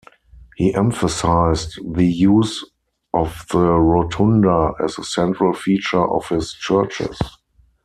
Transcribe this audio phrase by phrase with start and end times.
[0.55, 2.65] He emphasized the use
[3.13, 7.19] of the rotunda as a central feature of his churches.